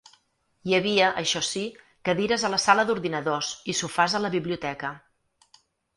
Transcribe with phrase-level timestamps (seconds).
[0.69, 1.65] Hi havia, això sí,
[2.09, 4.93] cadires a la sala d'ordinadors i sofàs a la biblioteca.